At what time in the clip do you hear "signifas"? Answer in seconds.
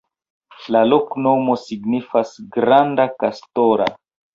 1.67-2.35